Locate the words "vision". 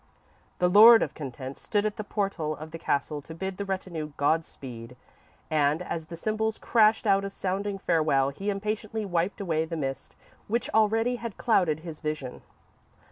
11.99-12.41